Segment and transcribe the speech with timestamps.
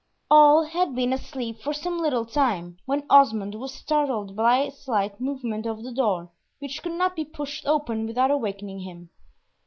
[0.31, 5.19] All had been asleep for some little time, when Osmond was startled by a slight
[5.21, 9.11] movement of the door, which could not be pushed open without awakening him.